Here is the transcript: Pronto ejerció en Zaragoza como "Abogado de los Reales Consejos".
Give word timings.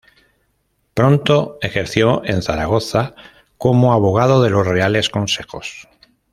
Pronto 0.95 1.59
ejerció 1.61 2.25
en 2.25 2.41
Zaragoza 2.41 3.13
como 3.59 3.93
"Abogado 3.93 4.41
de 4.41 4.49
los 4.49 4.65
Reales 4.65 5.09
Consejos". 5.09 5.87